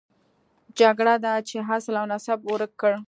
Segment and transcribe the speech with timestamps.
[0.79, 2.93] جګړه ده چې اصل او نسب یې ورک کړ.